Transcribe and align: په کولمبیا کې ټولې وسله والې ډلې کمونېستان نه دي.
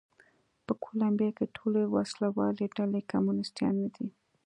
په 0.65 0.73
کولمبیا 0.83 1.29
کې 1.37 1.53
ټولې 1.55 1.83
وسله 1.95 2.27
والې 2.37 2.67
ډلې 2.77 3.01
کمونېستان 3.11 3.73
نه 3.83 3.89
دي. 3.95 4.07